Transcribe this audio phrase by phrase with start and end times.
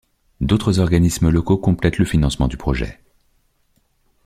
[0.39, 2.99] D'autres organismes locaux complètent le financement du projet.